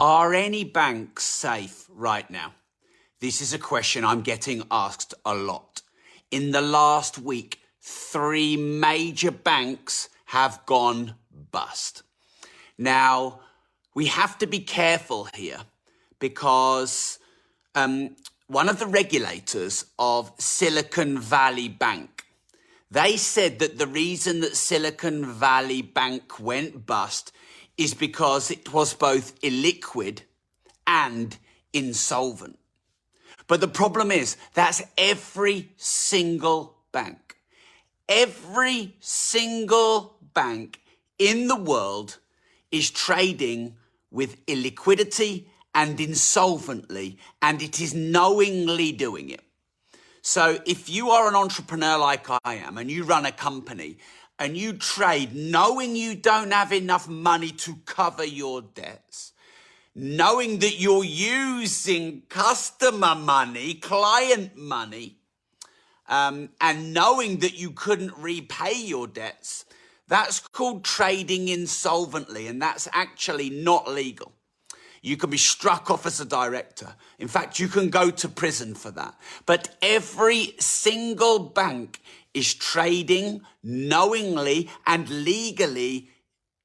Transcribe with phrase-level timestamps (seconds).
[0.00, 2.54] Are any banks safe right now?
[3.20, 5.82] This is a question I'm getting asked a lot.
[6.30, 11.16] In the last week, three major banks have gone
[11.52, 12.02] bust.
[12.78, 13.40] Now,
[13.94, 15.60] we have to be careful here
[16.18, 17.18] because
[17.74, 22.24] um, one of the regulators of Silicon Valley Bank,
[22.90, 27.32] they said that the reason that Silicon Valley Bank went bust
[27.80, 30.20] is because it was both illiquid
[30.86, 31.38] and
[31.72, 32.58] insolvent.
[33.46, 37.38] But the problem is that's every single bank.
[38.06, 40.82] Every single bank
[41.18, 42.18] in the world
[42.70, 43.76] is trading
[44.10, 49.40] with illiquidity and insolvently, and it is knowingly doing it.
[50.20, 53.96] So if you are an entrepreneur like I am and you run a company
[54.40, 59.32] and you trade knowing you don't have enough money to cover your debts,
[59.94, 65.18] knowing that you're using customer money, client money,
[66.08, 69.66] um, and knowing that you couldn't repay your debts,
[70.08, 74.32] that's called trading insolvently, and that's actually not legal.
[75.02, 76.94] You can be struck off as a director.
[77.18, 79.14] In fact, you can go to prison for that.
[79.46, 82.00] But every single bank
[82.34, 86.08] is trading knowingly and legally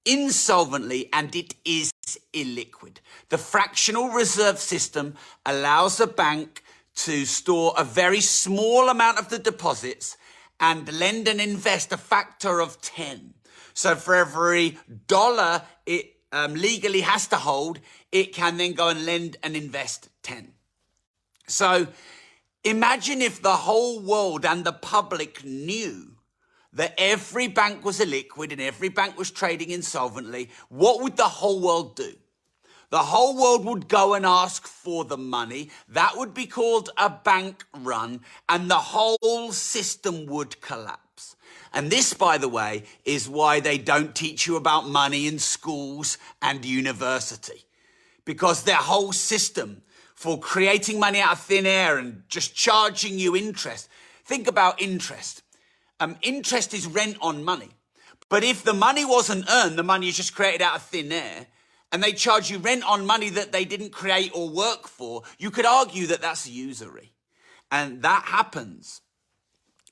[0.06, 1.92] insolvently and it is
[2.34, 2.98] illiquid.
[3.30, 6.64] The fractional reserve system allows a bank
[6.96, 10.18] to store a very small amount of the deposits
[10.60, 13.34] and lend and invest a factor of 10.
[13.74, 14.78] So for every
[15.08, 17.80] dollar it um, legally has to hold,
[18.12, 20.54] it can then go and lend and invest 10.
[21.48, 21.88] So
[22.66, 26.12] imagine if the whole world and the public knew
[26.74, 31.62] that every bank was illiquid and every bank was trading insolvently, what would the whole
[31.62, 32.14] world do?
[32.90, 35.70] The whole world would go and ask for the money.
[35.88, 41.36] That would be called a bank run, and the whole system would collapse.
[41.74, 46.18] And this, by the way, is why they don't teach you about money in schools
[46.42, 47.66] and university
[48.24, 49.82] because their whole system
[50.16, 53.90] for creating money out of thin air and just charging you interest.
[54.26, 55.44] Think about interest.
[56.00, 57.70] Um, interest is rent on money.
[58.30, 61.48] But if the money wasn't earned, the money is just created out of thin air,
[61.92, 65.52] and they charge you rent on money that they didn't create or work for, you
[65.52, 67.14] could argue that that's usury.
[67.72, 69.02] And that happens.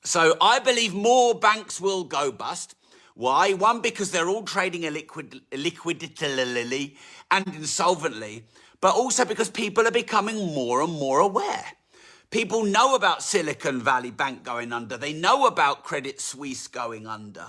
[0.02, 2.74] So I believe more banks will go bust.
[3.14, 3.52] Why?
[3.52, 6.96] One, because they're all trading illiquid, illiquidly
[7.30, 8.46] and insolvently,
[8.84, 11.64] but also because people are becoming more and more aware.
[12.28, 14.98] People know about Silicon Valley Bank going under.
[14.98, 17.46] They know about Credit Suisse going under.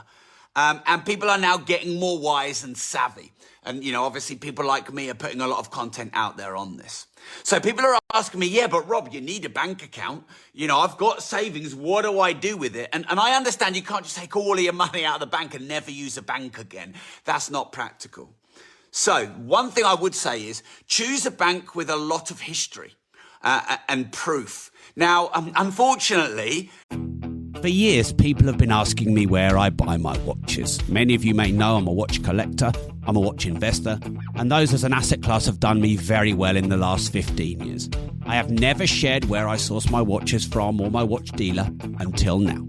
[0.55, 3.33] Um, and people are now getting more wise and savvy.
[3.63, 6.55] And, you know, obviously people like me are putting a lot of content out there
[6.55, 7.07] on this.
[7.43, 10.23] So people are asking me, yeah, but Rob, you need a bank account.
[10.53, 11.75] You know, I've got savings.
[11.75, 12.87] What do I do with it?
[12.93, 15.37] And, and I understand you can't just take all of your money out of the
[15.37, 16.93] bank and never use a bank again.
[17.25, 18.33] That's not practical.
[18.97, 22.93] So one thing I would say is choose a bank with a lot of history
[23.43, 24.71] uh, and proof.
[24.95, 26.71] Now, um, unfortunately,
[27.59, 30.79] for years, people have been asking me where I buy my watches.
[30.87, 32.71] Many of you may know I'm a watch collector,
[33.05, 33.99] I'm a watch investor,
[34.35, 37.65] and those as an asset class have done me very well in the last 15
[37.65, 37.89] years.
[38.25, 41.69] I have never shared where I source my watches from or my watch dealer
[41.99, 42.65] until now.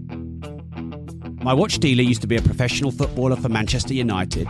[1.41, 4.49] My watch dealer used to be a professional footballer for Manchester United,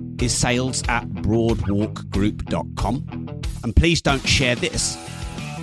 [0.21, 3.41] is sales at broadwalkgroup.com.
[3.63, 4.97] And please don't share this,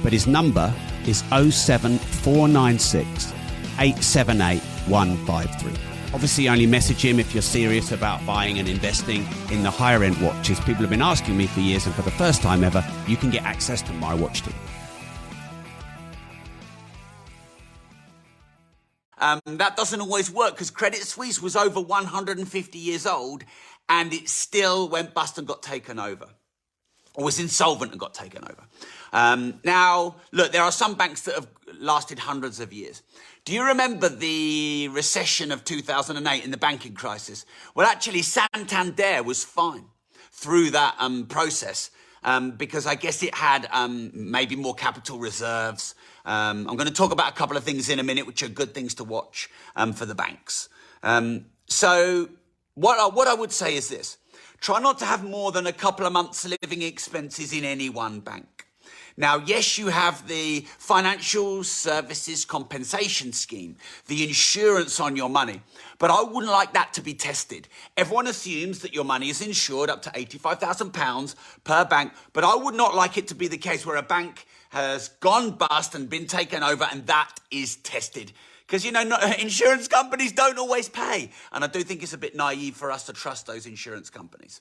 [0.03, 0.75] but his number
[1.07, 3.33] is 07496
[3.79, 5.73] 878 153.
[6.15, 10.17] Obviously, only message him if you're serious about buying and investing in the higher end
[10.23, 10.59] watches.
[10.61, 13.31] People have been asking me for years, and for the first time ever, you can
[13.31, 14.55] get access to my watch team.
[19.21, 23.45] Um, that doesn't always work because Credit Suisse was over 150 years old
[23.89, 26.27] and it still went bust and got taken over
[27.15, 28.65] or was insolvent and got taken over.
[29.13, 31.49] Um, now, look, there are some banks that have
[31.79, 33.03] lasted hundreds of years.
[33.45, 37.45] Do you remember the recession of 2008 in the banking crisis?
[37.75, 39.87] Well, actually, Santander was fine
[40.31, 41.91] through that um, process.
[42.25, 45.95] Um, because I guess it had um, maybe more capital reserves.
[46.25, 48.49] Um, I'm going to talk about a couple of things in a minute, which are
[48.49, 50.69] good things to watch um, for the banks.
[51.03, 52.29] Um, so,
[52.75, 54.19] what I, what I would say is this
[54.61, 58.21] try not to have more than a couple of months' living expenses in any one
[58.21, 58.58] bank.
[59.19, 63.75] Now, yes, you have the financial services compensation scheme,
[64.07, 65.61] the insurance on your money,
[65.99, 67.67] but I wouldn't like that to be tested.
[67.97, 71.35] Everyone assumes that your money is insured up to £85,000
[71.65, 74.47] per bank, but I would not like it to be the case where a bank
[74.69, 78.31] has gone bust and been taken over and that is tested.
[78.69, 79.01] Because, you know,
[79.39, 81.31] insurance companies don't always pay.
[81.53, 84.61] And I do think it's a bit naive for us to trust those insurance companies.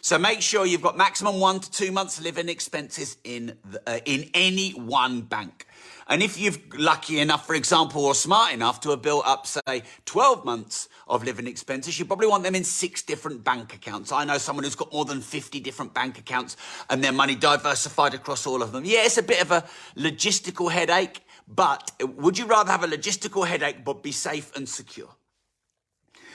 [0.00, 3.98] So make sure you've got maximum one to two months living expenses in, the, uh,
[4.04, 5.66] in any one bank.
[6.06, 9.82] And if you're lucky enough, for example, or smart enough to have built up, say,
[10.06, 14.10] 12 months of living expenses, you probably want them in six different bank accounts.
[14.10, 16.56] I know someone who's got more than 50 different bank accounts
[16.88, 18.84] and their money diversified across all of them.
[18.84, 19.64] Yeah, it's a bit of a
[19.96, 25.08] logistical headache, but would you rather have a logistical headache but be safe and secure?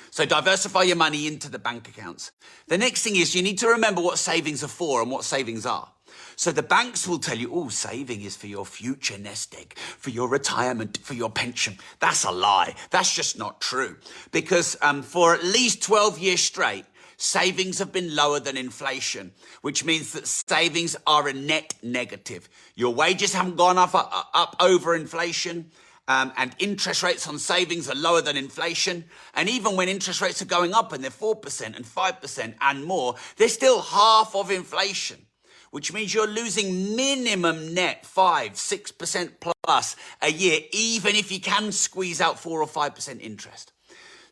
[0.10, 2.32] So diversify your money into the bank accounts.
[2.68, 5.66] The next thing is you need to remember what savings are for and what savings
[5.66, 5.90] are.
[6.36, 10.10] So the banks will tell you, oh, saving is for your future nest egg, for
[10.10, 11.78] your retirement, for your pension.
[12.00, 12.76] That's a lie.
[12.92, 13.98] That's just not true.
[14.32, 16.86] Because um, for at least 12 years straight,
[17.24, 19.32] savings have been lower than inflation,
[19.62, 22.50] which means that savings are a net negative.
[22.76, 25.72] Your wages haven't gone up, up, up over inflation
[26.08, 29.06] um, and interest rates on savings are lower than inflation.
[29.34, 33.16] And even when interest rates are going up and they're 4% and 5% and more,
[33.38, 35.26] they're still half of inflation,
[35.72, 39.32] which means you're losing minimum net 5, 6%
[39.64, 43.73] plus a year, even if you can squeeze out 4 or 5% interest.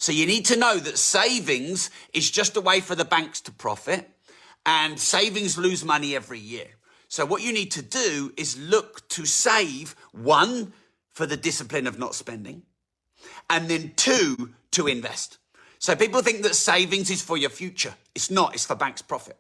[0.02, 3.52] So you need to know that savings is just a way for the banks to
[3.52, 4.10] profit
[4.66, 6.66] and savings lose money every year.
[7.08, 10.74] So what you need to do is look to save one,
[11.14, 12.64] for the discipline of not spending,
[13.48, 15.38] and then two, to invest.
[15.78, 17.94] So people think that savings is for your future.
[18.16, 19.38] It's not, it's for bank's profit.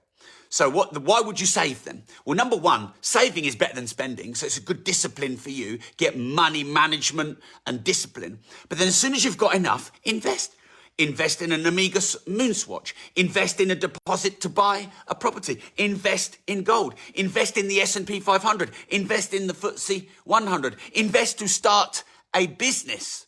[0.52, 2.04] So what, why would you save then?
[2.26, 4.36] Well, number one, saving is better than spending.
[4.36, 5.80] So it's a good discipline for you.
[5.96, 8.40] Get money management and discipline.
[8.68, 10.58] But then as soon as you've got enough, invest.
[10.98, 12.92] Invest in an Omega Moonswatch.
[13.16, 15.62] Invest in a deposit to buy a property.
[15.78, 16.96] Invest in gold.
[17.16, 18.72] Invest in the S&P 500.
[18.90, 20.76] Invest in the FTSE 100.
[20.94, 22.04] Invest to start
[22.36, 23.26] a business.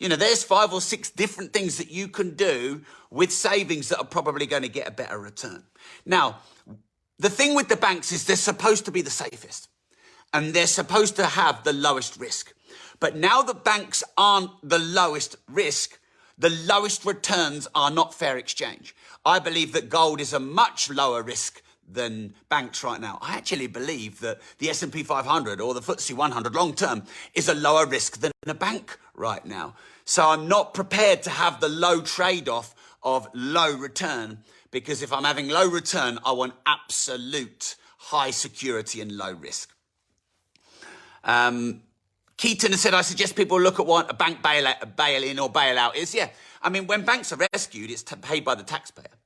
[0.00, 3.98] You know, there's five or six different things that you can do with savings that
[3.98, 5.62] are probably going to get a better return.
[6.06, 6.38] Now,
[7.18, 9.68] the thing with the banks is they're supposed to be the safest
[10.32, 12.54] and they're supposed to have the lowest risk.
[12.98, 16.00] But now that banks aren't the lowest risk,
[16.38, 18.96] the lowest returns are not fair exchange.
[19.26, 21.62] I believe that gold is a much lower risk
[21.92, 23.18] than banks right now.
[23.20, 27.02] I actually believe that the S&P 500 or the FTSE 100 long term
[27.34, 29.74] is a lower risk than a bank right now.
[30.04, 34.38] So I'm not prepared to have the low trade-off of low return
[34.70, 39.72] because if I'm having low return, I want absolute high security and low risk.
[41.24, 41.82] Um,
[42.36, 45.94] Keaton has said, I suggest people look at what a bank bailout, bail-in or bailout
[45.94, 46.14] is.
[46.14, 46.30] Yeah,
[46.62, 49.19] I mean, when banks are rescued, it's paid by the taxpayer.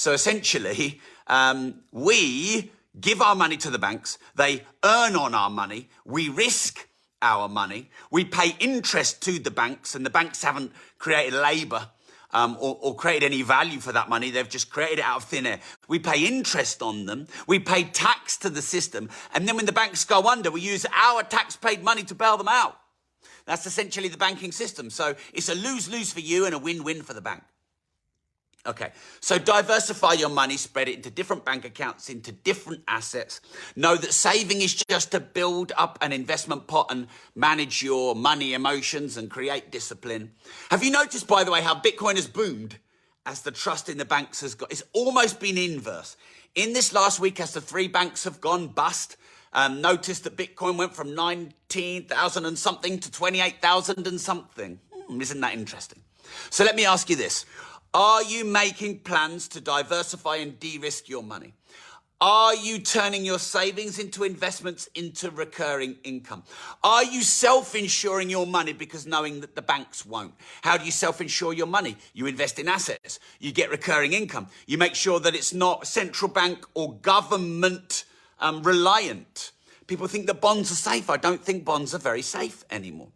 [0.00, 5.90] So essentially, um, we give our money to the banks, they earn on our money,
[6.06, 6.88] we risk
[7.20, 11.86] our money, we pay interest to the banks, and the banks haven't created labour
[12.32, 14.30] um, or, or created any value for that money.
[14.30, 15.60] They've just created it out of thin air.
[15.86, 17.26] We pay interest on them.
[17.46, 19.10] We pay tax to the system.
[19.34, 22.38] And then when the banks go under, we use our tax paid money to bail
[22.38, 22.78] them out.
[23.44, 24.88] That's essentially the banking system.
[24.88, 27.42] So it's a lose lose for you and a win win for the bank.
[28.66, 33.40] Okay, so diversify your money, spread it into different bank accounts, into different assets.
[33.74, 38.52] Know that saving is just to build up an investment pot and manage your money
[38.52, 40.32] emotions and create discipline.
[40.70, 42.76] Have you noticed, by the way, how Bitcoin has boomed
[43.24, 44.70] as the trust in the banks has got?
[44.70, 46.18] It's almost been inverse.
[46.54, 49.16] In this last week, as the three banks have gone bust,
[49.54, 54.78] um, notice that Bitcoin went from 19,000 and something to 28,000 and something.
[54.92, 56.02] Hmm, isn't that interesting?
[56.50, 57.46] So let me ask you this.
[57.92, 61.54] Are you making plans to diversify and de risk your money?
[62.20, 66.44] Are you turning your savings into investments into recurring income?
[66.84, 70.34] Are you self insuring your money because knowing that the banks won't?
[70.62, 71.96] How do you self insure your money?
[72.12, 76.30] You invest in assets, you get recurring income, you make sure that it's not central
[76.30, 78.04] bank or government
[78.38, 79.52] um, reliant.
[79.86, 81.10] People think that bonds are safe.
[81.10, 83.08] I don't think bonds are very safe anymore.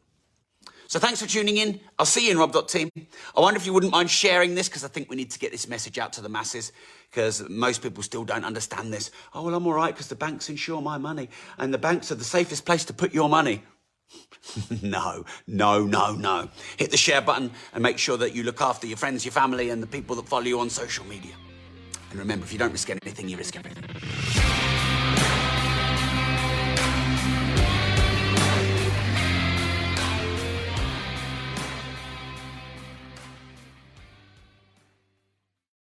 [0.87, 1.81] So thanks for tuning in.
[1.99, 2.91] I'll see you in Rob.team.
[3.37, 5.51] I wonder if you wouldn't mind sharing this because I think we need to get
[5.51, 6.73] this message out to the masses
[7.11, 9.11] because most people still don't understand this.
[9.33, 12.17] Oh, well, I'm all right because the banks insure my money and the banks are
[12.17, 13.63] the safest place to put your money.
[14.83, 16.49] no, no, no, no.
[16.77, 19.71] Hit the share button and make sure that you look after your friends, your family,
[19.71, 21.33] and the people that follow you on social media.
[22.11, 24.44] And remember, if you don't risk anything, you risk everything.